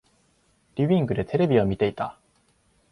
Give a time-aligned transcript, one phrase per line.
[0.77, 2.17] リビングでテレビを見ていた。